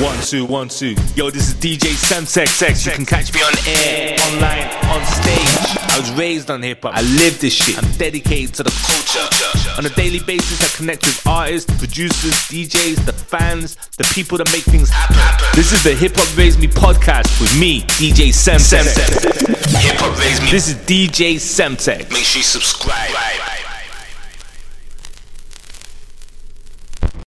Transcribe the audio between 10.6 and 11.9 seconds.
I connect with artists,